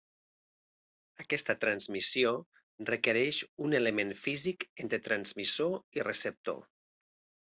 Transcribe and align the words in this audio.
Aquesta 1.23 1.55
transmissió 1.65 2.31
requereix 2.91 3.41
un 3.67 3.77
element 3.81 4.13
físic 4.23 4.67
entre 4.85 5.01
transmissor 5.09 5.77
i 5.99 6.09
receptor. 6.11 6.59